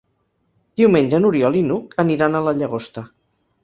Diumenge 0.81 1.21
n'Oriol 1.21 1.61
i 1.61 1.63
n'Hug 1.69 1.97
aniran 2.09 2.35
a 2.35 2.45
la 2.51 2.59
Llagosta. 2.61 3.09